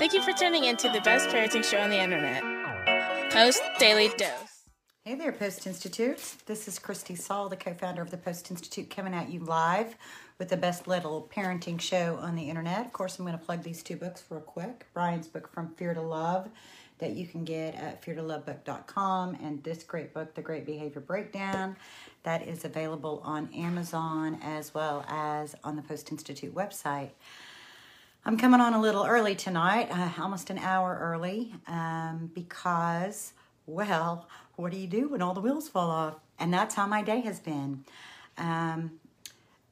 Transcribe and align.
Thank 0.00 0.14
you 0.14 0.22
for 0.22 0.32
tuning 0.32 0.64
in 0.64 0.78
to 0.78 0.88
the 0.88 1.02
best 1.02 1.28
parenting 1.28 1.62
show 1.62 1.76
on 1.76 1.90
the 1.90 2.00
internet, 2.00 2.42
Post 3.30 3.60
Daily 3.78 4.08
Dose. 4.16 4.64
Hey 5.04 5.14
there, 5.14 5.30
Post 5.30 5.66
Institute. 5.66 6.36
This 6.46 6.66
is 6.66 6.78
Christy 6.78 7.14
Saul, 7.14 7.50
the 7.50 7.56
co 7.56 7.74
founder 7.74 8.00
of 8.00 8.10
the 8.10 8.16
Post 8.16 8.50
Institute, 8.50 8.88
coming 8.88 9.12
at 9.12 9.28
you 9.28 9.40
live 9.40 9.94
with 10.38 10.48
the 10.48 10.56
best 10.56 10.88
little 10.88 11.30
parenting 11.30 11.78
show 11.78 12.16
on 12.16 12.34
the 12.34 12.48
internet. 12.48 12.86
Of 12.86 12.94
course, 12.94 13.18
I'm 13.18 13.26
going 13.26 13.38
to 13.38 13.44
plug 13.44 13.62
these 13.62 13.82
two 13.82 13.96
books 13.96 14.24
real 14.30 14.40
quick 14.40 14.86
Bryan's 14.94 15.28
book, 15.28 15.52
From 15.52 15.74
Fear 15.74 15.92
to 15.92 16.00
Love, 16.00 16.48
that 16.96 17.10
you 17.10 17.26
can 17.26 17.44
get 17.44 17.74
at 17.74 18.02
feartolovebook.com, 18.02 19.36
and 19.42 19.62
this 19.62 19.82
great 19.82 20.14
book, 20.14 20.34
The 20.34 20.40
Great 20.40 20.64
Behavior 20.64 21.02
Breakdown, 21.02 21.76
that 22.22 22.48
is 22.48 22.64
available 22.64 23.20
on 23.22 23.52
Amazon 23.52 24.38
as 24.42 24.72
well 24.72 25.04
as 25.08 25.54
on 25.62 25.76
the 25.76 25.82
Post 25.82 26.10
Institute 26.10 26.54
website. 26.54 27.10
I'm 28.22 28.36
coming 28.36 28.60
on 28.60 28.74
a 28.74 28.80
little 28.80 29.06
early 29.06 29.34
tonight, 29.34 29.88
uh, 29.90 30.10
almost 30.22 30.50
an 30.50 30.58
hour 30.58 30.98
early, 31.00 31.54
um, 31.66 32.30
because, 32.34 33.32
well, 33.66 34.28
what 34.56 34.72
do 34.72 34.78
you 34.78 34.86
do 34.86 35.08
when 35.08 35.22
all 35.22 35.32
the 35.32 35.40
wheels 35.40 35.70
fall 35.70 35.90
off? 35.90 36.16
And 36.38 36.52
that's 36.52 36.74
how 36.74 36.86
my 36.86 37.00
day 37.00 37.20
has 37.20 37.40
been. 37.40 37.82
Um, 38.36 38.92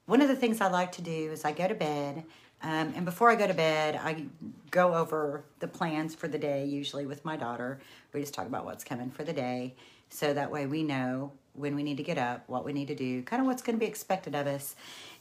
one 0.06 0.22
of 0.22 0.28
the 0.28 0.36
things 0.36 0.62
I 0.62 0.68
like 0.68 0.92
to 0.92 1.02
do 1.02 1.30
is 1.30 1.44
I 1.44 1.52
go 1.52 1.68
to 1.68 1.74
bed, 1.74 2.24
um, 2.62 2.94
and 2.96 3.04
before 3.04 3.30
I 3.30 3.34
go 3.34 3.46
to 3.46 3.52
bed, 3.52 4.00
I 4.02 4.24
go 4.70 4.94
over 4.94 5.44
the 5.58 5.68
plans 5.68 6.14
for 6.14 6.26
the 6.26 6.38
day, 6.38 6.64
usually 6.64 7.04
with 7.04 7.26
my 7.26 7.36
daughter. 7.36 7.80
We 8.14 8.20
just 8.20 8.32
talk 8.32 8.46
about 8.46 8.64
what's 8.64 8.82
coming 8.82 9.10
for 9.10 9.24
the 9.24 9.34
day, 9.34 9.74
so 10.08 10.32
that 10.32 10.50
way 10.50 10.64
we 10.64 10.82
know 10.82 11.32
when 11.52 11.74
we 11.74 11.82
need 11.82 11.98
to 11.98 12.02
get 12.02 12.16
up, 12.16 12.48
what 12.48 12.64
we 12.64 12.72
need 12.72 12.88
to 12.88 12.94
do, 12.94 13.22
kind 13.24 13.42
of 13.42 13.46
what's 13.46 13.60
going 13.60 13.76
to 13.76 13.80
be 13.80 13.86
expected 13.86 14.34
of 14.34 14.46
us. 14.46 14.74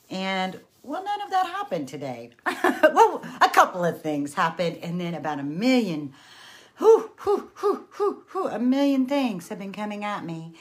And 0.09 0.59
well, 0.83 1.03
none 1.03 1.21
of 1.21 1.29
that 1.31 1.47
happened 1.47 1.87
today. 1.89 2.31
well, 2.63 3.21
a 3.41 3.49
couple 3.49 3.83
of 3.83 4.01
things 4.01 4.35
happened, 4.35 4.77
and 4.81 5.01
then 5.01 5.13
about 5.13 5.39
a 5.39 5.43
million, 5.43 6.13
whoo, 6.79 7.11
whoo, 7.25 7.49
whoo, 7.61 8.23
whoo, 8.33 8.47
a 8.47 8.59
million 8.59 9.05
things 9.05 9.49
have 9.49 9.59
been 9.59 9.73
coming 9.73 10.05
at 10.05 10.23
me. 10.23 10.53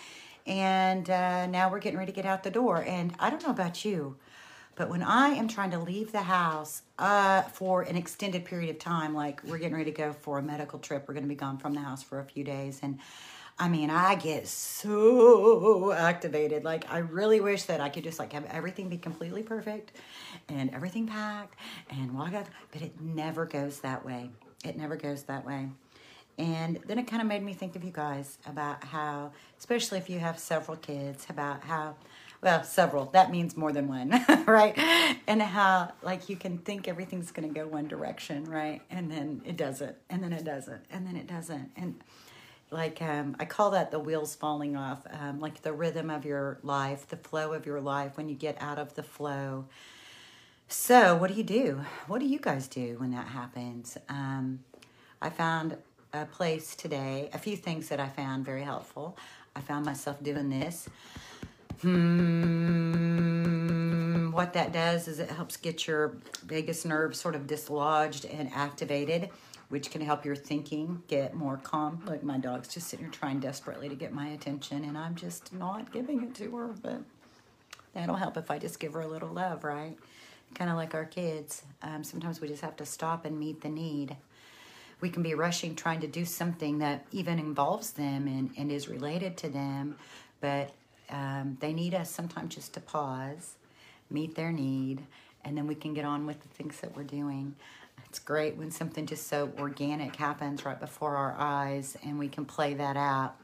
And 0.45 1.09
uh, 1.11 1.47
now 1.47 1.70
we're 1.70 1.79
getting 1.79 1.98
ready 1.98 2.12
to 2.12 2.17
get 2.17 2.27
out 2.27 2.43
the 2.43 2.51
door. 2.51 2.83
And 2.83 3.15
I 3.19 3.31
don't 3.31 3.43
know 3.43 3.51
about 3.51 3.85
you, 3.85 4.17
but 4.75 4.89
when 4.89 5.03
I 5.03 5.29
am 5.29 5.48
trying 5.48 5.70
to 5.70 5.79
leave 5.79 6.13
the 6.13 6.23
house 6.23 6.83
uh, 6.98 7.42
for 7.42 7.83
an 7.83 7.97
extended 7.97 8.45
period 8.45 8.70
of 8.70 8.79
time, 8.79 9.15
like 9.15 9.42
we're 9.45 9.59
getting 9.59 9.77
ready 9.77 9.91
to 9.91 9.97
go 9.97 10.13
for 10.13 10.39
a 10.39 10.42
medical 10.42 10.79
trip, 10.79 11.05
we're 11.07 11.15
going 11.15 11.25
to 11.25 11.29
be 11.29 11.37
gone 11.37 11.59
from 11.59 11.75
the 11.75 11.81
house 11.81 12.03
for 12.03 12.20
a 12.20 12.25
few 12.25 12.45
days, 12.45 12.81
and 12.83 12.98
I 13.59 13.69
mean, 13.69 13.89
I 13.89 14.17
get 14.17 14.47
so 14.49 15.93
activated. 15.93 16.62
Like, 16.62 16.91
I 16.93 16.99
really 16.99 17.41
wish 17.41 17.63
that 17.65 17.81
I 17.81 17.89
could 17.89 18.05
just 18.05 18.19
like 18.19 18.33
have 18.35 18.45
everything 18.47 18.89
be 18.89 18.98
completely 18.98 19.43
perfect 19.43 19.93
and 20.48 20.75
everything 20.75 21.07
packed 21.07 21.55
and 21.89 22.15
walk 22.15 22.35
out, 22.35 22.47
but 22.71 22.83
it 22.83 23.01
never 23.01 23.47
goes 23.47 23.81
that 23.81 24.05
way. 24.05 24.31
It 24.63 24.77
never 24.77 24.97
goes 24.97 25.23
that 25.25 25.47
way. 25.47 25.71
And 26.39 26.79
then 26.87 26.98
it 26.98 27.07
kind 27.07 27.23
of 27.23 27.29
made 27.29 27.43
me 27.43 27.55
think 27.55 27.77
of 27.77 27.85
you 27.85 27.91
guys 27.91 28.37
about 28.47 28.85
how, 28.85 29.33
especially 29.59 29.98
if 29.98 30.11
you 30.11 30.19
have 30.19 30.39
several 30.39 30.77
kids, 30.77 31.27
about 31.31 31.65
how, 31.65 31.97
well, 32.43 32.63
several, 32.63 33.07
that 33.07 33.31
means 33.31 33.57
more 33.57 33.73
than 33.73 33.89
one, 33.89 34.11
right? 34.47 34.77
And 35.27 35.41
how, 35.41 35.93
like, 36.03 36.29
you 36.29 36.37
can 36.37 36.59
think 36.59 36.89
everything's 36.89 37.31
going 37.31 37.48
to 37.48 37.55
go 37.59 37.67
one 37.67 37.89
direction, 37.89 38.45
right? 38.45 38.83
And 38.91 39.11
then 39.11 39.41
it 39.47 39.57
doesn't, 39.57 39.97
and 40.11 40.23
then 40.23 40.35
it 40.35 40.45
doesn't, 40.45 40.85
and 40.91 41.07
then 41.07 41.17
it 41.17 41.27
doesn't. 41.27 41.70
And 41.75 42.03
like 42.70 43.00
um, 43.00 43.36
I 43.39 43.45
call 43.45 43.70
that 43.72 43.91
the 43.91 43.98
wheels 43.98 44.34
falling 44.34 44.77
off, 44.77 45.06
um, 45.11 45.41
like 45.41 45.62
the 45.62 45.72
rhythm 45.72 46.11
of 46.11 46.25
your 46.25 46.59
life, 46.62 47.06
the 47.08 47.17
flow 47.17 47.53
of 47.53 47.67
your 47.67 47.81
life 47.81 48.17
when 48.17 48.28
you 48.28 48.34
get 48.34 48.56
out 48.61 48.78
of 48.78 48.95
the 48.95 49.03
flow. 49.03 49.67
So, 50.69 51.14
what 51.17 51.31
do 51.31 51.34
you 51.34 51.45
do? 51.45 51.83
What 52.08 52.19
do 52.19 52.27
you 52.27 52.41
guys 52.41 52.67
do 52.67 52.97
when 52.98 53.12
that 53.12 53.28
happens? 53.28 53.97
Um, 54.08 54.64
I 55.23 55.31
found 55.31 55.77
a 56.12 56.25
place 56.27 56.75
today, 56.75 57.31
a 57.33 57.39
few 57.39 57.56
things 57.56 57.89
that 57.89 58.00
I 58.00 58.08
found 58.08 58.45
very 58.45 58.62
helpful. 58.62 59.17
I 59.55 59.61
found 59.61 59.86
myself 59.86 60.20
doing 60.23 60.51
this. 60.51 60.89
Hmm, 61.83 62.96
what 64.33 64.55
that 64.55 64.73
does 64.73 65.07
is 65.08 65.20
it 65.20 65.30
helps 65.30 65.57
get 65.57 65.86
your 65.86 66.17
vagus 66.45 66.85
nerve 66.85 67.14
sort 67.14 67.35
of 67.35 67.46
dislodged 67.46 68.24
and 68.24 68.51
activated 68.52 69.30
which 69.69 69.91
can 69.91 70.01
help 70.01 70.25
your 70.25 70.37
thinking 70.37 71.03
get 71.09 71.35
more 71.35 71.57
calm. 71.57 72.03
Like 72.07 72.23
my 72.23 72.39
dog's 72.39 72.69
just 72.69 72.89
sitting 72.89 73.07
here 73.07 73.13
trying 73.13 73.41
desperately 73.41 73.89
to 73.89 73.95
get 73.95 74.13
my 74.13 74.29
attention, 74.29 74.85
and 74.85 74.97
I'm 74.97 75.15
just 75.15 75.53
not 75.53 75.93
giving 75.93 76.23
it 76.23 76.35
to 76.37 76.57
her. 76.57 76.75
But 76.81 77.03
that'll 77.95 78.17
help 78.17 78.37
if 78.37 78.51
I 78.51 78.59
just 78.59 78.79
give 78.79 78.93
her 78.93 79.01
a 79.01 79.09
little 79.09 79.31
love, 79.31 79.65
right? 79.65 79.97
Kind 80.55 80.71
of 80.71 80.77
like 80.77 80.95
our 80.95 81.05
kids. 81.05 81.63
Um, 81.83 82.05
sometimes 82.05 82.41
we 82.41 82.49
just 82.49 82.63
have 82.63 82.77
to 82.77 82.87
stop 82.87 83.25
and 83.25 83.39
meet 83.39 83.61
the 83.61 83.69
need. 83.69 84.17
We 85.01 85.11
can 85.11 85.23
be 85.23 85.35
rushing 85.35 85.75
trying 85.75 86.01
to 86.01 86.07
do 86.07 86.25
something 86.25 86.79
that 86.79 87.07
even 87.13 87.39
involves 87.39 87.91
them 87.91 88.27
and, 88.27 88.51
and 88.57 88.73
is 88.73 88.89
related 88.89 89.37
to 89.39 89.48
them, 89.48 89.97
but 90.41 90.73
um, 91.11 91.59
they 91.61 91.73
need 91.73 91.95
us 91.95 92.11
sometimes 92.11 92.55
just 92.55 92.73
to 92.75 92.81
pause, 92.81 93.57
meet 94.11 94.35
their 94.35 94.53
need, 94.53 95.03
and 95.45 95.57
then 95.57 95.67
we 95.67 95.75
can 95.75 95.93
get 95.93 96.05
on 96.05 96.25
with 96.27 96.41
the 96.43 96.48
things 96.48 96.81
that 96.81 96.97
we're 96.97 97.05
doing. 97.05 97.55
It's 98.08 98.18
great 98.18 98.56
when 98.56 98.70
something 98.70 99.06
just 99.06 99.27
so 99.27 99.52
organic 99.58 100.17
happens 100.17 100.64
right 100.64 100.78
before 100.78 101.17
our 101.17 101.34
eyes 101.39 101.96
and 102.05 102.18
we 102.18 102.28
can 102.28 102.44
play 102.44 102.74
that 102.74 102.96
out. 102.96 103.36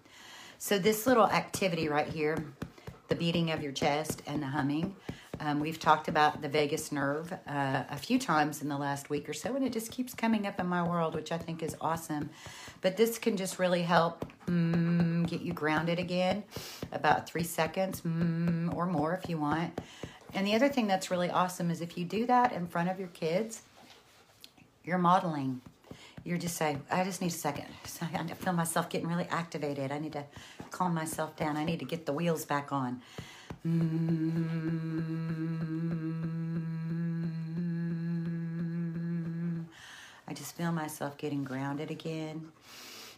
So 0.59 0.79
this 0.79 1.07
little 1.07 1.27
activity 1.27 1.89
right 1.89 2.07
here, 2.07 2.45
the 3.09 3.15
beating 3.15 3.51
of 3.51 3.63
your 3.63 3.73
chest 3.73 4.23
and 4.27 4.43
the 4.43 4.47
humming, 4.47 4.95
um, 5.41 5.59
we've 5.59 5.81
talked 5.81 6.07
about 6.07 6.41
the 6.41 6.49
vagus 6.49 6.93
nerve 6.93 7.33
uh, 7.49 7.83
a 7.91 7.97
few 7.97 8.19
times 8.19 8.63
in 8.63 8.69
the 8.69 8.77
last 8.77 9.11
week 9.11 9.29
or 9.29 9.33
so, 9.33 9.57
and 9.57 9.65
it 9.65 9.73
just 9.73 9.91
keeps 9.91 10.15
coming 10.15 10.47
up 10.47 10.61
in 10.61 10.69
my 10.69 10.87
world, 10.87 11.15
which 11.15 11.33
I 11.33 11.39
think 11.39 11.65
is 11.65 11.75
awesome. 11.81 12.31
But 12.81 12.97
this 12.97 13.19
can 13.19 13.37
just 13.37 13.59
really 13.59 13.83
help 13.83 14.25
mm, 14.47 15.27
get 15.27 15.41
you 15.41 15.53
grounded 15.53 15.99
again, 15.99 16.45
about 16.93 17.29
three 17.29 17.43
seconds 17.43 18.03
mm, 18.03 18.73
or 18.75 18.87
more 18.87 19.15
if 19.15 19.29
you 19.29 19.39
want. 19.39 19.81
And 20.33 20.47
the 20.47 20.55
other 20.55 20.69
thing 20.69 20.87
that's 20.87 21.11
really 21.11 21.29
awesome 21.29 21.71
is 21.73 21.81
if 21.81 21.99
you 21.99 22.05
do 22.05 22.25
that 22.27 22.53
in 22.53 22.67
front 22.69 22.89
of 22.89 23.01
your 23.01 23.09
kids, 23.09 23.63
you're 24.85 24.99
modeling. 24.99 25.61
You're 26.25 26.39
just 26.39 26.57
saying, 26.57 26.83
I 26.91 27.05
just 27.05 27.21
need 27.21 27.29
a 27.29 27.31
second. 27.31 27.67
I 28.01 28.27
feel 28.35 28.53
myself 28.53 28.89
getting 28.89 29.09
really 29.09 29.27
activated. 29.31 29.93
I 29.93 29.99
need 29.99 30.13
to 30.13 30.25
calm 30.71 30.95
myself 30.95 31.37
down. 31.37 31.57
I 31.57 31.65
need 31.65 31.81
to 31.81 31.85
get 31.85 32.07
the 32.07 32.13
wheels 32.13 32.45
back 32.45 32.73
on. 32.73 33.03
Mm-hmm. 33.67 34.43
I 40.27 40.35
just 40.35 40.57
feel 40.57 40.73
myself 40.73 41.19
getting 41.19 41.45
grounded 41.45 41.91
again, 41.91 42.49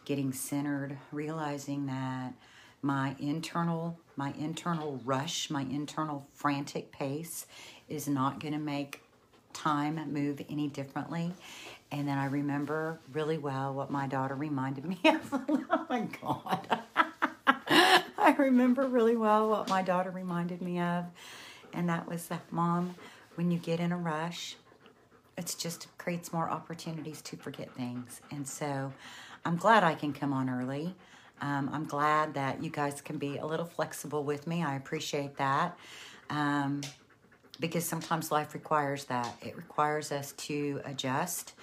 getting 0.04 0.32
centered, 0.32 0.98
realizing 1.12 1.86
that 1.86 2.32
my 2.82 3.14
internal 3.18 3.98
my 4.16 4.34
internal 4.38 5.00
rush, 5.04 5.48
my 5.48 5.62
internal 5.62 6.26
frantic 6.34 6.92
pace 6.92 7.46
is 7.88 8.08
not 8.08 8.40
going 8.40 8.52
to 8.52 8.60
make 8.60 9.03
time 9.54 10.00
move 10.12 10.42
any 10.50 10.68
differently. 10.68 11.32
And 11.90 12.08
then 12.08 12.18
I 12.18 12.26
remember 12.26 12.98
really 13.12 13.38
well 13.38 13.72
what 13.72 13.90
my 13.90 14.06
daughter 14.06 14.34
reminded 14.34 14.84
me 14.84 14.98
of. 15.04 15.28
oh 15.32 15.86
my 15.88 16.08
God. 16.20 16.80
I 18.16 18.34
remember 18.38 18.86
really 18.86 19.16
well 19.16 19.48
what 19.48 19.68
my 19.68 19.82
daughter 19.82 20.10
reminded 20.10 20.60
me 20.60 20.80
of. 20.80 21.04
And 21.72 21.88
that 21.88 22.08
was 22.08 22.26
that, 22.28 22.50
Mom, 22.50 22.94
when 23.34 23.50
you 23.50 23.58
get 23.58 23.80
in 23.80 23.92
a 23.92 23.96
rush, 23.96 24.56
it 25.36 25.54
just 25.58 25.88
creates 25.98 26.32
more 26.32 26.48
opportunities 26.48 27.20
to 27.22 27.36
forget 27.36 27.74
things. 27.74 28.20
And 28.30 28.46
so 28.46 28.92
I'm 29.44 29.56
glad 29.56 29.84
I 29.84 29.94
can 29.94 30.12
come 30.12 30.32
on 30.32 30.48
early. 30.48 30.94
Um, 31.40 31.68
I'm 31.72 31.84
glad 31.84 32.34
that 32.34 32.62
you 32.62 32.70
guys 32.70 33.00
can 33.00 33.18
be 33.18 33.38
a 33.38 33.46
little 33.46 33.66
flexible 33.66 34.24
with 34.24 34.46
me. 34.46 34.62
I 34.62 34.76
appreciate 34.76 35.36
that. 35.36 35.76
Um, 36.30 36.80
because 37.60 37.84
sometimes 37.84 38.30
life 38.30 38.54
requires 38.54 39.04
that. 39.04 39.34
It 39.42 39.56
requires 39.56 40.12
us 40.12 40.32
to 40.32 40.80
adjust, 40.84 41.54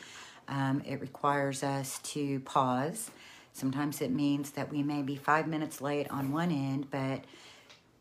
um, 0.47 0.81
it 0.85 0.99
requires 1.01 1.63
us 1.63 1.99
to 1.99 2.39
pause. 2.41 3.11
Sometimes 3.53 4.01
it 4.01 4.11
means 4.11 4.51
that 4.51 4.71
we 4.71 4.81
may 4.81 5.01
be 5.01 5.15
five 5.15 5.47
minutes 5.47 5.81
late 5.81 6.09
on 6.09 6.31
one 6.31 6.51
end, 6.51 6.89
but 6.89 7.25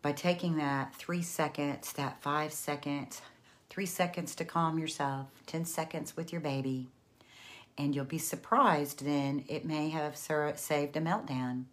by 0.03 0.13
taking 0.13 0.57
that 0.57 0.95
three 0.95 1.23
seconds, 1.23 1.93
that 1.95 2.23
five 2.23 2.53
seconds, 2.53 3.21
three 3.69 3.87
seconds 3.87 4.35
to 4.37 4.45
calm 4.45 4.79
yourself, 4.79 5.27
10 5.47 5.65
seconds 5.65 6.17
with 6.17 6.33
your 6.33 6.41
baby, 6.41 6.89
and 7.77 7.95
you'll 7.95 8.05
be 8.05 8.19
surprised 8.19 9.05
then 9.05 9.45
it 9.49 9.65
may 9.65 9.91
have 9.91 10.17
saved 10.17 10.97
a 10.97 11.01
meltdown. 11.01 11.65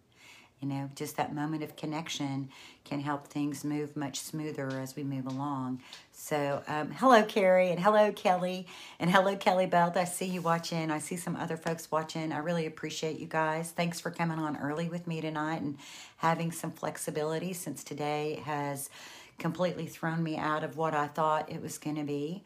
You 0.60 0.68
know, 0.68 0.90
just 0.96 1.16
that 1.16 1.34
moment 1.34 1.62
of 1.62 1.76
connection 1.76 2.48
can 2.84 3.00
help 3.00 3.28
things 3.28 3.64
move 3.64 3.96
much 3.96 4.18
smoother 4.18 4.68
as 4.80 4.96
we 4.96 5.04
move 5.04 5.26
along. 5.26 5.80
So, 6.10 6.62
um, 6.66 6.90
hello, 6.90 7.22
Carrie, 7.22 7.70
and 7.70 7.78
hello, 7.78 8.10
Kelly, 8.10 8.66
and 8.98 9.08
hello, 9.08 9.36
Kelly 9.36 9.66
Belt. 9.66 9.96
I 9.96 10.04
see 10.04 10.26
you 10.26 10.42
watching. 10.42 10.90
I 10.90 10.98
see 10.98 11.16
some 11.16 11.36
other 11.36 11.56
folks 11.56 11.92
watching. 11.92 12.32
I 12.32 12.38
really 12.38 12.66
appreciate 12.66 13.20
you 13.20 13.26
guys. 13.26 13.70
Thanks 13.70 14.00
for 14.00 14.10
coming 14.10 14.38
on 14.38 14.56
early 14.56 14.88
with 14.88 15.06
me 15.06 15.20
tonight 15.20 15.62
and 15.62 15.78
having 16.16 16.50
some 16.50 16.72
flexibility 16.72 17.52
since 17.52 17.84
today 17.84 18.42
has 18.44 18.90
completely 19.38 19.86
thrown 19.86 20.22
me 20.22 20.36
out 20.36 20.64
of 20.64 20.76
what 20.76 20.92
I 20.92 21.06
thought 21.06 21.52
it 21.52 21.62
was 21.62 21.78
going 21.78 21.96
to 21.96 22.04
be. 22.04 22.42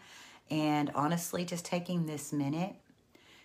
And 0.50 0.91
honestly, 0.94 1.47
just 1.47 1.65
taking 1.65 2.05
this 2.05 2.31
minute 2.31 2.75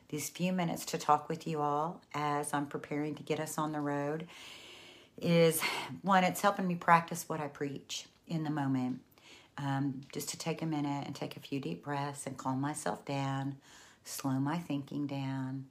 these 0.09 0.29
few 0.29 0.53
minutes 0.53 0.85
to 0.85 0.97
talk 0.97 1.27
with 1.27 1.47
you 1.47 1.61
all 1.61 2.01
as 2.13 2.53
I'm 2.53 2.65
preparing 2.65 3.15
to 3.15 3.23
get 3.23 3.39
us 3.39 3.57
on 3.57 3.71
the 3.71 3.81
road 3.81 4.27
is 5.21 5.61
one, 6.01 6.23
it's 6.23 6.41
helping 6.41 6.67
me 6.67 6.75
practice 6.75 7.27
what 7.27 7.39
I 7.39 7.47
preach 7.47 8.05
in 8.27 8.43
the 8.43 8.49
moment. 8.49 9.01
Um, 9.57 10.01
just 10.13 10.29
to 10.29 10.37
take 10.37 10.61
a 10.61 10.67
minute 10.67 11.07
and 11.07 11.15
take 11.15 11.35
a 11.35 11.39
few 11.39 11.59
deep 11.59 11.83
breaths 11.83 12.27
and 12.27 12.37
calm 12.37 12.61
myself 12.61 13.03
down, 13.05 13.55
slow 14.03 14.33
my 14.33 14.59
thinking 14.59 15.07
down, 15.07 15.65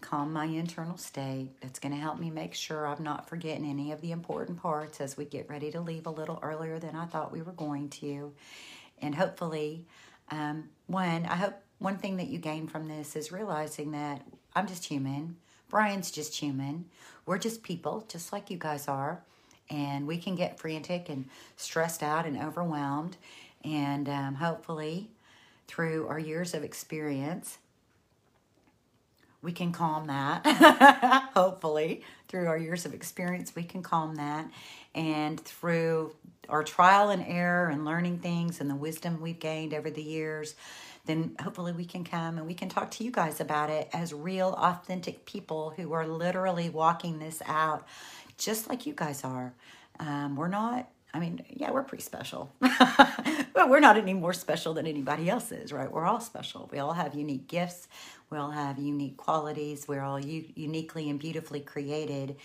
calm 0.00 0.32
my 0.32 0.44
internal 0.44 0.96
state. 0.96 1.50
That's 1.60 1.80
going 1.80 1.92
to 1.92 2.00
help 2.00 2.20
me 2.20 2.30
make 2.30 2.54
sure 2.54 2.86
I'm 2.86 3.02
not 3.02 3.28
forgetting 3.28 3.68
any 3.68 3.90
of 3.90 4.00
the 4.00 4.12
important 4.12 4.62
parts 4.62 5.00
as 5.00 5.16
we 5.16 5.24
get 5.24 5.50
ready 5.50 5.72
to 5.72 5.80
leave 5.80 6.06
a 6.06 6.10
little 6.10 6.38
earlier 6.42 6.78
than 6.78 6.94
I 6.94 7.06
thought 7.06 7.32
we 7.32 7.42
were 7.42 7.52
going 7.52 7.88
to. 7.88 8.32
And 9.02 9.12
hopefully, 9.12 9.84
um, 10.30 10.68
one, 10.86 11.26
I 11.26 11.34
hope 11.34 11.54
one 11.78 11.98
thing 11.98 12.16
that 12.16 12.28
you 12.28 12.38
gain 12.38 12.66
from 12.66 12.88
this 12.88 13.16
is 13.16 13.30
realizing 13.30 13.92
that 13.92 14.22
I'm 14.54 14.66
just 14.66 14.86
human. 14.86 15.36
Bryan's 15.68 16.10
just 16.10 16.36
human. 16.36 16.86
We're 17.26 17.38
just 17.38 17.62
people, 17.62 18.04
just 18.08 18.32
like 18.32 18.50
you 18.50 18.56
guys 18.56 18.88
are. 18.88 19.20
And 19.68 20.06
we 20.06 20.16
can 20.18 20.36
get 20.36 20.58
frantic 20.58 21.08
and 21.08 21.26
stressed 21.56 22.02
out 22.02 22.24
and 22.24 22.40
overwhelmed. 22.40 23.16
And 23.64 24.08
um, 24.08 24.34
hopefully, 24.36 25.10
through 25.66 26.06
our 26.06 26.18
years 26.18 26.54
of 26.54 26.62
experience, 26.62 27.58
we 29.42 29.52
can 29.52 29.72
calm 29.72 30.06
that. 30.06 30.46
hopefully, 31.34 32.02
through 32.28 32.46
our 32.46 32.56
years 32.56 32.86
of 32.86 32.94
experience, 32.94 33.54
we 33.54 33.64
can 33.64 33.82
calm 33.82 34.16
that. 34.16 34.48
And 34.94 35.38
through 35.40 36.14
our 36.48 36.62
trial 36.62 37.10
and 37.10 37.24
error 37.26 37.68
and 37.68 37.84
learning 37.84 38.18
things 38.18 38.60
and 38.60 38.70
the 38.70 38.74
wisdom 38.74 39.20
we've 39.20 39.38
gained 39.38 39.74
over 39.74 39.90
the 39.90 40.02
years, 40.02 40.54
then 41.06 41.36
hopefully 41.40 41.72
we 41.72 41.84
can 41.84 42.04
come 42.04 42.38
and 42.38 42.46
we 42.46 42.54
can 42.54 42.68
talk 42.68 42.90
to 42.92 43.04
you 43.04 43.10
guys 43.10 43.40
about 43.40 43.70
it 43.70 43.88
as 43.92 44.12
real, 44.12 44.50
authentic 44.58 45.24
people 45.26 45.72
who 45.76 45.92
are 45.92 46.06
literally 46.06 46.68
walking 46.68 47.18
this 47.18 47.42
out 47.46 47.86
just 48.38 48.68
like 48.68 48.86
you 48.86 48.92
guys 48.94 49.24
are. 49.24 49.54
Um, 49.98 50.36
we're 50.36 50.48
not, 50.48 50.88
I 51.14 51.20
mean, 51.20 51.42
yeah, 51.48 51.70
we're 51.70 51.82
pretty 51.82 52.04
special, 52.04 52.50
but 52.60 53.70
we're 53.70 53.80
not 53.80 53.96
any 53.96 54.12
more 54.14 54.32
special 54.34 54.74
than 54.74 54.86
anybody 54.86 55.30
else 55.30 55.52
is, 55.52 55.72
right? 55.72 55.90
We're 55.90 56.04
all 56.04 56.20
special. 56.20 56.68
We 56.70 56.78
all 56.78 56.92
have 56.92 57.14
unique 57.14 57.48
gifts, 57.48 57.88
we 58.30 58.38
all 58.38 58.50
have 58.50 58.78
unique 58.78 59.16
qualities, 59.16 59.88
we're 59.88 60.02
all 60.02 60.20
u- 60.20 60.44
uniquely 60.54 61.08
and 61.08 61.18
beautifully 61.18 61.60
created. 61.60 62.36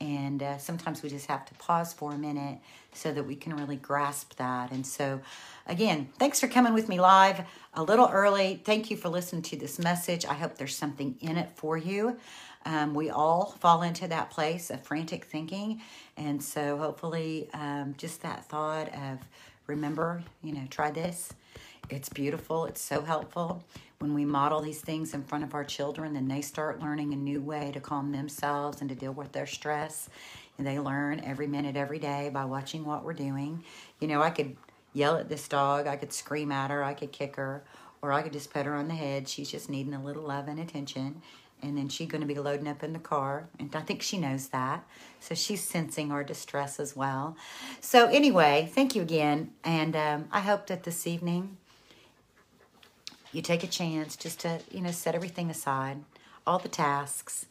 And 0.00 0.42
uh, 0.42 0.58
sometimes 0.58 1.02
we 1.02 1.08
just 1.08 1.26
have 1.26 1.44
to 1.46 1.54
pause 1.54 1.92
for 1.92 2.12
a 2.12 2.18
minute 2.18 2.58
so 2.92 3.12
that 3.12 3.24
we 3.24 3.36
can 3.36 3.56
really 3.56 3.76
grasp 3.76 4.36
that. 4.36 4.70
And 4.70 4.86
so, 4.86 5.20
again, 5.66 6.08
thanks 6.18 6.40
for 6.40 6.48
coming 6.48 6.74
with 6.74 6.88
me 6.88 7.00
live 7.00 7.42
a 7.74 7.82
little 7.82 8.08
early. 8.08 8.60
Thank 8.64 8.90
you 8.90 8.96
for 8.96 9.08
listening 9.08 9.42
to 9.42 9.56
this 9.56 9.78
message. 9.78 10.26
I 10.26 10.34
hope 10.34 10.56
there's 10.56 10.76
something 10.76 11.16
in 11.20 11.36
it 11.36 11.50
for 11.54 11.76
you. 11.76 12.16
Um, 12.66 12.94
we 12.94 13.10
all 13.10 13.56
fall 13.60 13.82
into 13.82 14.08
that 14.08 14.30
place 14.30 14.70
of 14.70 14.82
frantic 14.82 15.24
thinking. 15.26 15.80
And 16.16 16.42
so, 16.42 16.76
hopefully, 16.76 17.48
um, 17.54 17.94
just 17.96 18.22
that 18.22 18.44
thought 18.46 18.88
of 18.94 19.20
remember, 19.66 20.22
you 20.42 20.52
know, 20.52 20.64
try 20.70 20.90
this. 20.90 21.32
It's 21.90 22.08
beautiful, 22.08 22.64
it's 22.64 22.80
so 22.80 23.02
helpful. 23.02 23.62
When 23.98 24.14
we 24.14 24.24
model 24.24 24.60
these 24.60 24.80
things 24.80 25.12
in 25.12 25.22
front 25.22 25.44
of 25.44 25.54
our 25.54 25.64
children, 25.64 26.14
then 26.14 26.28
they 26.28 26.40
start 26.40 26.80
learning 26.80 27.12
a 27.12 27.16
new 27.16 27.42
way 27.42 27.72
to 27.72 27.80
calm 27.80 28.10
themselves 28.10 28.80
and 28.80 28.88
to 28.88 28.96
deal 28.96 29.12
with 29.12 29.32
their 29.32 29.46
stress. 29.46 30.08
And 30.56 30.66
they 30.66 30.78
learn 30.78 31.20
every 31.20 31.46
minute, 31.46 31.76
every 31.76 31.98
day 31.98 32.30
by 32.32 32.46
watching 32.46 32.84
what 32.84 33.04
we're 33.04 33.12
doing. 33.12 33.64
You 34.00 34.08
know, 34.08 34.22
I 34.22 34.30
could 34.30 34.56
yell 34.94 35.16
at 35.16 35.28
this 35.28 35.46
dog, 35.46 35.86
I 35.86 35.96
could 35.96 36.12
scream 36.12 36.52
at 36.52 36.70
her, 36.70 36.82
I 36.82 36.94
could 36.94 37.12
kick 37.12 37.36
her, 37.36 37.64
or 38.00 38.12
I 38.12 38.22
could 38.22 38.32
just 38.32 38.52
pet 38.52 38.66
her 38.66 38.74
on 38.74 38.88
the 38.88 38.94
head. 38.94 39.28
She's 39.28 39.50
just 39.50 39.68
needing 39.68 39.94
a 39.94 40.02
little 40.02 40.22
love 40.22 40.48
and 40.48 40.58
attention. 40.58 41.20
And 41.62 41.76
then 41.76 41.88
she's 41.88 42.08
going 42.08 42.20
to 42.20 42.26
be 42.26 42.34
loading 42.34 42.68
up 42.68 42.82
in 42.82 42.92
the 42.92 42.98
car. 42.98 43.48
And 43.58 43.74
I 43.74 43.80
think 43.80 44.02
she 44.02 44.18
knows 44.18 44.48
that. 44.48 44.84
So 45.20 45.34
she's 45.34 45.62
sensing 45.62 46.12
our 46.12 46.22
distress 46.22 46.78
as 46.78 46.94
well. 46.94 47.36
So, 47.80 48.06
anyway, 48.08 48.70
thank 48.70 48.94
you 48.94 49.02
again. 49.02 49.52
And 49.64 49.96
um, 49.96 50.28
I 50.30 50.40
hope 50.40 50.66
that 50.66 50.82
this 50.82 51.06
evening 51.06 51.56
you 53.34 53.42
take 53.42 53.64
a 53.64 53.68
chance 53.68 54.16
just 54.16 54.40
to, 54.40 54.60
you 54.70 54.80
know, 54.80 54.90
set 54.90 55.14
everything 55.14 55.50
aside, 55.50 55.98
all 56.46 56.58
the 56.58 56.68
tasks. 56.68 57.46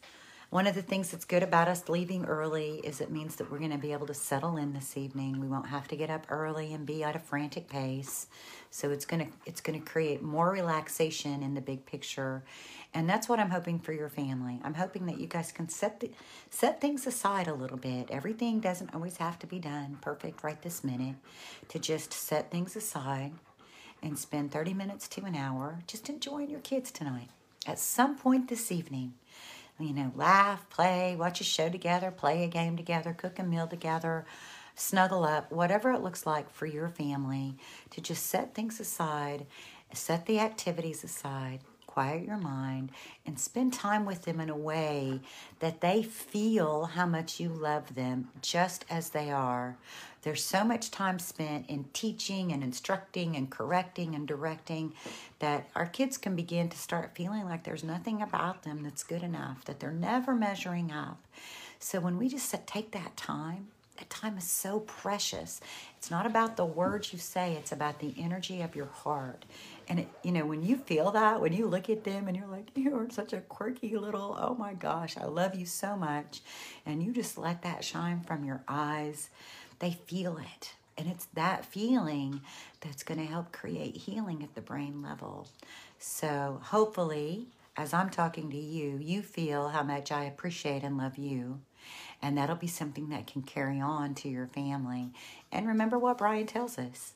One 0.50 0.68
of 0.68 0.76
the 0.76 0.82
things 0.82 1.10
that's 1.10 1.24
good 1.24 1.42
about 1.42 1.66
us 1.66 1.88
leaving 1.88 2.26
early 2.26 2.80
is 2.84 3.00
it 3.00 3.10
means 3.10 3.34
that 3.36 3.50
we're 3.50 3.58
going 3.58 3.72
to 3.72 3.78
be 3.78 3.92
able 3.92 4.06
to 4.06 4.14
settle 4.14 4.56
in 4.56 4.72
this 4.72 4.96
evening. 4.96 5.40
We 5.40 5.48
won't 5.48 5.66
have 5.66 5.88
to 5.88 5.96
get 5.96 6.10
up 6.10 6.26
early 6.30 6.72
and 6.72 6.86
be 6.86 7.02
at 7.02 7.16
a 7.16 7.18
frantic 7.18 7.68
pace. 7.68 8.28
So 8.70 8.90
it's 8.90 9.04
going 9.04 9.26
to 9.26 9.32
it's 9.46 9.60
going 9.60 9.80
to 9.80 9.84
create 9.84 10.22
more 10.22 10.52
relaxation 10.52 11.42
in 11.42 11.54
the 11.54 11.60
big 11.60 11.86
picture. 11.86 12.44
And 12.92 13.10
that's 13.10 13.28
what 13.28 13.40
I'm 13.40 13.50
hoping 13.50 13.80
for 13.80 13.92
your 13.92 14.08
family. 14.08 14.60
I'm 14.62 14.74
hoping 14.74 15.06
that 15.06 15.18
you 15.18 15.26
guys 15.26 15.50
can 15.50 15.68
set 15.68 15.98
the, 15.98 16.12
set 16.50 16.80
things 16.80 17.04
aside 17.04 17.48
a 17.48 17.54
little 17.54 17.78
bit. 17.78 18.08
Everything 18.12 18.60
doesn't 18.60 18.94
always 18.94 19.16
have 19.16 19.40
to 19.40 19.48
be 19.48 19.58
done 19.58 19.98
perfect 20.02 20.44
right 20.44 20.62
this 20.62 20.84
minute. 20.84 21.16
To 21.70 21.80
just 21.80 22.12
set 22.12 22.52
things 22.52 22.76
aside 22.76 23.32
and 24.04 24.18
spend 24.18 24.52
30 24.52 24.74
minutes 24.74 25.08
to 25.08 25.24
an 25.24 25.34
hour 25.34 25.80
just 25.86 26.10
enjoying 26.10 26.50
your 26.50 26.60
kids 26.60 26.90
tonight. 26.90 27.30
At 27.66 27.78
some 27.78 28.16
point 28.16 28.48
this 28.48 28.70
evening, 28.70 29.14
you 29.80 29.94
know, 29.94 30.12
laugh, 30.14 30.68
play, 30.68 31.16
watch 31.18 31.40
a 31.40 31.44
show 31.44 31.70
together, 31.70 32.10
play 32.10 32.44
a 32.44 32.48
game 32.48 32.76
together, 32.76 33.14
cook 33.14 33.38
a 33.38 33.42
meal 33.42 33.66
together, 33.66 34.26
snuggle 34.76 35.24
up, 35.24 35.50
whatever 35.50 35.90
it 35.92 36.02
looks 36.02 36.26
like 36.26 36.50
for 36.50 36.66
your 36.66 36.88
family, 36.88 37.56
to 37.90 38.00
just 38.02 38.26
set 38.26 38.54
things 38.54 38.78
aside, 38.78 39.46
set 39.94 40.26
the 40.26 40.38
activities 40.38 41.02
aside, 41.02 41.60
quiet 41.94 42.26
your 42.26 42.36
mind, 42.36 42.90
and 43.24 43.38
spend 43.38 43.72
time 43.72 44.04
with 44.04 44.22
them 44.22 44.40
in 44.40 44.50
a 44.50 44.56
way 44.56 45.20
that 45.60 45.80
they 45.80 46.02
feel 46.02 46.86
how 46.86 47.06
much 47.06 47.38
you 47.38 47.48
love 47.48 47.94
them 47.94 48.28
just 48.42 48.84
as 48.90 49.10
they 49.10 49.30
are. 49.30 49.76
There's 50.22 50.42
so 50.42 50.64
much 50.64 50.90
time 50.90 51.20
spent 51.20 51.70
in 51.70 51.84
teaching 51.92 52.50
and 52.50 52.64
instructing 52.64 53.36
and 53.36 53.48
correcting 53.48 54.16
and 54.16 54.26
directing 54.26 54.92
that 55.38 55.68
our 55.76 55.86
kids 55.86 56.18
can 56.18 56.34
begin 56.34 56.68
to 56.68 56.76
start 56.76 57.14
feeling 57.14 57.44
like 57.44 57.62
there's 57.62 57.84
nothing 57.84 58.22
about 58.22 58.64
them 58.64 58.82
that's 58.82 59.04
good 59.04 59.22
enough, 59.22 59.64
that 59.66 59.78
they're 59.78 59.92
never 59.92 60.34
measuring 60.34 60.90
up. 60.90 61.24
So 61.78 62.00
when 62.00 62.18
we 62.18 62.28
just 62.28 62.52
take 62.66 62.90
that 62.90 63.16
time, 63.16 63.68
that 63.96 64.10
time 64.10 64.36
is 64.36 64.44
so 64.44 64.80
precious. 64.80 65.60
It's 65.96 66.10
not 66.10 66.26
about 66.26 66.56
the 66.56 66.64
words 66.64 67.12
you 67.12 67.18
say, 67.18 67.52
it's 67.54 67.72
about 67.72 68.00
the 68.00 68.14
energy 68.18 68.60
of 68.60 68.74
your 68.74 68.86
heart. 68.86 69.44
And, 69.88 70.00
it, 70.00 70.08
you 70.22 70.32
know, 70.32 70.46
when 70.46 70.62
you 70.62 70.76
feel 70.76 71.10
that, 71.12 71.40
when 71.40 71.52
you 71.52 71.66
look 71.66 71.88
at 71.88 72.04
them 72.04 72.26
and 72.26 72.36
you're 72.36 72.48
like, 72.48 72.70
you're 72.74 73.08
such 73.10 73.32
a 73.32 73.40
quirky 73.40 73.96
little, 73.96 74.36
oh 74.38 74.54
my 74.54 74.74
gosh, 74.74 75.16
I 75.16 75.24
love 75.26 75.54
you 75.54 75.66
so 75.66 75.96
much. 75.96 76.42
And 76.84 77.02
you 77.02 77.12
just 77.12 77.38
let 77.38 77.62
that 77.62 77.84
shine 77.84 78.20
from 78.22 78.44
your 78.44 78.62
eyes, 78.66 79.30
they 79.78 79.92
feel 79.92 80.38
it. 80.38 80.74
And 80.96 81.08
it's 81.08 81.26
that 81.34 81.64
feeling 81.64 82.40
that's 82.80 83.02
going 83.02 83.18
to 83.18 83.26
help 83.26 83.52
create 83.52 83.96
healing 83.96 84.42
at 84.42 84.54
the 84.54 84.60
brain 84.60 85.02
level. 85.02 85.48
So 85.98 86.60
hopefully, 86.62 87.48
as 87.76 87.92
I'm 87.92 88.10
talking 88.10 88.50
to 88.50 88.56
you, 88.56 88.98
you 89.00 89.22
feel 89.22 89.68
how 89.68 89.82
much 89.82 90.12
I 90.12 90.24
appreciate 90.24 90.82
and 90.84 90.96
love 90.96 91.18
you. 91.18 91.60
And 92.22 92.36
that'll 92.38 92.56
be 92.56 92.66
something 92.66 93.10
that 93.10 93.26
can 93.26 93.42
carry 93.42 93.80
on 93.80 94.14
to 94.16 94.28
your 94.28 94.46
family. 94.46 95.10
And 95.52 95.66
remember 95.66 95.98
what 95.98 96.18
Bryan 96.18 96.46
tells 96.46 96.78
us 96.78 97.12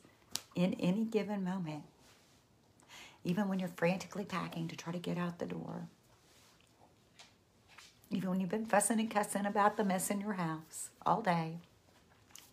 in 0.55 0.75
any 0.75 1.05
given 1.05 1.43
moment, 1.43 1.83
even 3.23 3.47
when 3.47 3.59
you're 3.59 3.69
frantically 3.69 4.25
packing 4.25 4.67
to 4.67 4.75
try 4.75 4.93
to 4.93 4.99
get 4.99 5.17
out 5.17 5.39
the 5.39 5.45
door, 5.45 5.87
even 8.11 8.29
when 8.29 8.39
you've 8.39 8.49
been 8.49 8.65
fussing 8.65 8.99
and 8.99 9.09
cussing 9.11 9.45
about 9.45 9.77
the 9.77 9.83
mess 9.83 10.09
in 10.09 10.19
your 10.19 10.33
house 10.33 10.89
all 11.05 11.21
day, 11.21 11.57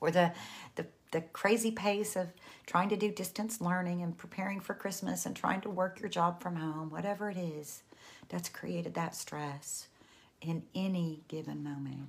or 0.00 0.10
the, 0.10 0.32
the, 0.74 0.86
the 1.12 1.20
crazy 1.20 1.70
pace 1.70 2.16
of 2.16 2.28
trying 2.66 2.88
to 2.90 2.96
do 2.96 3.10
distance 3.10 3.60
learning 3.60 4.02
and 4.02 4.18
preparing 4.18 4.60
for 4.60 4.74
Christmas 4.74 5.24
and 5.24 5.34
trying 5.34 5.60
to 5.62 5.70
work 5.70 6.00
your 6.00 6.08
job 6.08 6.42
from 6.42 6.56
home, 6.56 6.90
whatever 6.90 7.30
it 7.30 7.36
is 7.38 7.82
that's 8.28 8.48
created 8.48 8.94
that 8.94 9.14
stress 9.14 9.88
in 10.40 10.62
any 10.74 11.22
given 11.28 11.62
moment. 11.62 12.08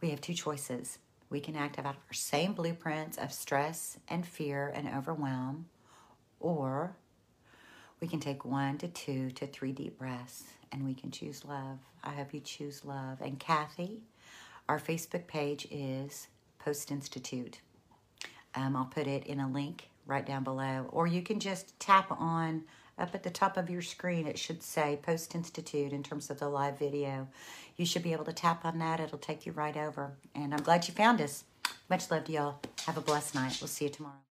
We 0.00 0.10
have 0.10 0.20
two 0.20 0.34
choices. 0.34 0.98
We 1.30 1.40
can 1.40 1.56
act 1.56 1.78
out 1.78 1.86
of 1.86 1.92
our 1.92 2.12
same 2.12 2.52
blueprints 2.52 3.16
of 3.16 3.32
stress 3.32 3.98
and 4.08 4.26
fear 4.26 4.72
and 4.74 4.88
overwhelm, 4.88 5.66
or 6.40 6.96
we 8.00 8.08
can 8.08 8.20
take 8.20 8.44
one 8.44 8.78
to 8.78 8.88
two 8.88 9.30
to 9.32 9.46
three 9.46 9.72
deep 9.72 9.98
breaths 9.98 10.44
and 10.70 10.84
we 10.84 10.94
can 10.94 11.10
choose 11.10 11.44
love. 11.44 11.78
I 12.02 12.10
hope 12.10 12.34
you 12.34 12.40
choose 12.40 12.84
love. 12.84 13.20
And 13.20 13.38
Kathy, 13.38 14.02
our 14.68 14.78
Facebook 14.78 15.26
page 15.26 15.66
is 15.70 16.28
Post 16.58 16.90
Institute. 16.90 17.60
Um, 18.54 18.76
I'll 18.76 18.84
put 18.84 19.06
it 19.06 19.26
in 19.26 19.40
a 19.40 19.48
link 19.48 19.88
right 20.06 20.24
down 20.24 20.44
below, 20.44 20.86
or 20.90 21.06
you 21.06 21.22
can 21.22 21.40
just 21.40 21.78
tap 21.80 22.10
on 22.10 22.64
up 22.98 23.14
at 23.14 23.22
the 23.22 23.30
top 23.30 23.56
of 23.56 23.70
your 23.70 23.82
screen. 23.82 24.26
It 24.26 24.38
should 24.38 24.62
say 24.62 24.98
Post 25.02 25.34
Institute 25.34 25.92
in 25.92 26.02
terms 26.02 26.30
of 26.30 26.38
the 26.38 26.48
live 26.48 26.78
video. 26.78 27.28
You 27.76 27.86
should 27.86 28.02
be 28.02 28.12
able 28.12 28.24
to 28.24 28.32
tap 28.32 28.64
on 28.64 28.78
that. 28.78 29.00
It'll 29.00 29.18
take 29.18 29.46
you 29.46 29.52
right 29.52 29.76
over. 29.76 30.12
And 30.34 30.54
I'm 30.54 30.62
glad 30.62 30.86
you 30.86 30.94
found 30.94 31.20
us. 31.20 31.44
Much 31.90 32.10
love 32.10 32.24
to 32.24 32.32
y'all. 32.32 32.60
Have 32.86 32.96
a 32.96 33.00
blessed 33.00 33.34
night. 33.34 33.58
We'll 33.60 33.68
see 33.68 33.86
you 33.86 33.90
tomorrow. 33.90 34.23